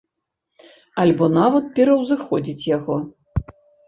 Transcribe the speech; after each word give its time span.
Альбо 1.03 1.25
нават 1.39 1.67
пераўзыходзяць 1.75 2.65
яго. 2.77 2.97